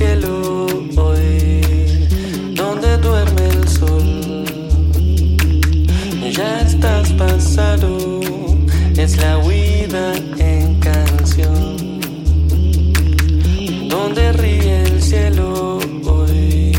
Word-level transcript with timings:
cielo 0.00 0.66
hoy, 0.96 1.60
donde 2.54 2.96
duerme 2.96 3.48
el 3.48 3.68
sol. 3.68 4.44
Ya 6.38 6.60
estás 6.62 7.12
pasado, 7.12 8.20
es 8.96 9.18
la 9.18 9.36
huida 9.36 10.14
en 10.38 10.80
canción. 10.80 12.00
Donde 13.90 14.32
ríe 14.32 14.84
el 14.84 15.02
cielo 15.02 15.78
hoy, 16.06 16.72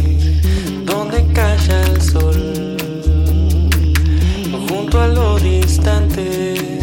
donde 0.84 1.24
calla 1.32 1.80
el 1.92 2.02
sol. 2.02 2.78
Junto 4.68 5.00
a 5.00 5.08
lo 5.08 5.38
distante 5.38 6.80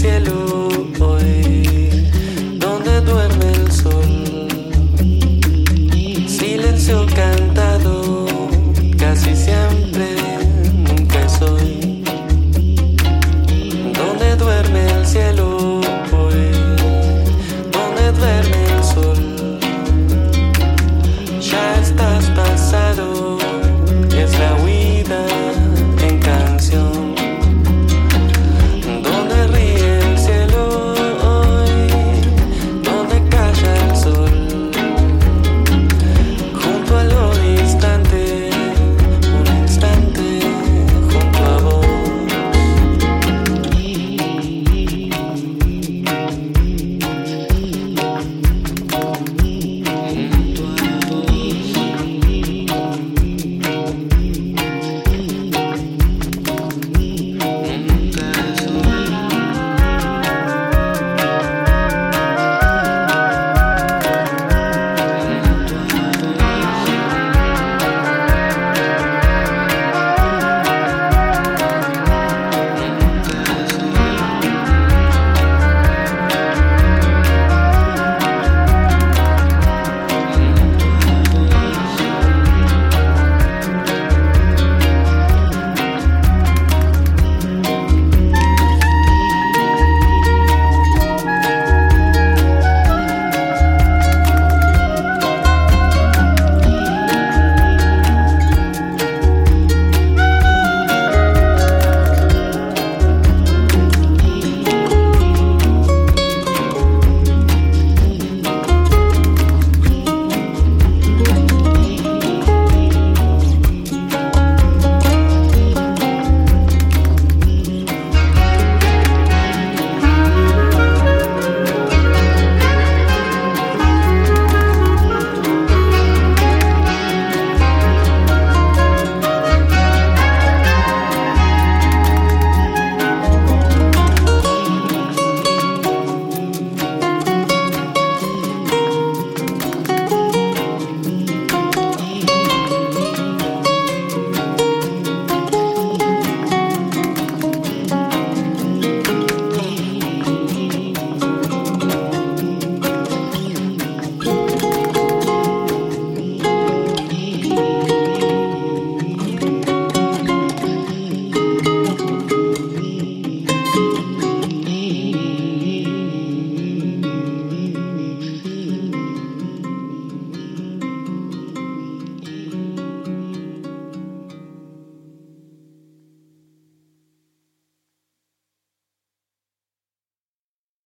cielo. 0.00 0.39